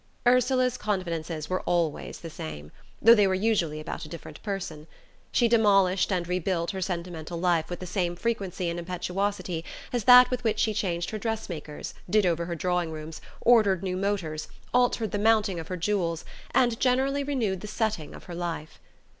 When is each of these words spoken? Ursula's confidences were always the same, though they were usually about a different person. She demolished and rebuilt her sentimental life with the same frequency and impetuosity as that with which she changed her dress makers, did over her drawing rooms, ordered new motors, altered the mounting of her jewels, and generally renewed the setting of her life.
Ursula's 0.25 0.79
confidences 0.79 1.47
were 1.47 1.61
always 1.61 2.21
the 2.21 2.29
same, 2.31 2.71
though 2.99 3.13
they 3.13 3.27
were 3.27 3.35
usually 3.35 3.79
about 3.79 4.03
a 4.03 4.09
different 4.09 4.41
person. 4.41 4.87
She 5.31 5.47
demolished 5.47 6.11
and 6.11 6.27
rebuilt 6.27 6.71
her 6.71 6.81
sentimental 6.81 7.39
life 7.39 7.69
with 7.69 7.77
the 7.79 7.85
same 7.85 8.15
frequency 8.15 8.67
and 8.67 8.79
impetuosity 8.79 9.63
as 9.93 10.05
that 10.05 10.31
with 10.31 10.43
which 10.43 10.57
she 10.57 10.73
changed 10.73 11.11
her 11.11 11.19
dress 11.19 11.49
makers, 11.49 11.93
did 12.09 12.25
over 12.25 12.45
her 12.45 12.55
drawing 12.55 12.91
rooms, 12.91 13.21
ordered 13.41 13.83
new 13.83 13.95
motors, 13.95 14.47
altered 14.73 15.11
the 15.11 15.19
mounting 15.19 15.59
of 15.59 15.67
her 15.67 15.77
jewels, 15.77 16.25
and 16.49 16.79
generally 16.79 17.23
renewed 17.23 17.61
the 17.61 17.67
setting 17.67 18.15
of 18.15 18.23
her 18.23 18.33
life. 18.33 18.79